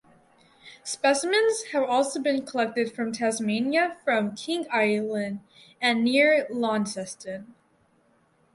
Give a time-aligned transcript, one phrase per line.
[0.83, 5.41] Specimens have also been collected from Tasmania from King Island
[5.79, 7.53] and near Launceston.